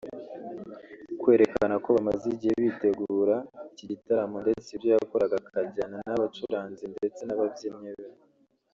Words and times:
kwerekana 1.19 1.75
ko 1.83 1.87
bamaze 1.95 2.25
igihe 2.33 2.53
bitegura 2.63 3.35
iki 3.71 3.85
gitaramo 3.91 4.37
ndetse 4.43 4.67
ibyo 4.75 4.89
yakoraga 4.95 5.35
akajyana 5.41 5.97
n’abacuranzi 6.05 6.83
ndetse 6.93 7.21
n’ababyinnyi 7.25 7.91
be 7.97 8.05